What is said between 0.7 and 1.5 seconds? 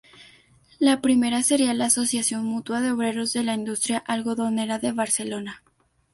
La primera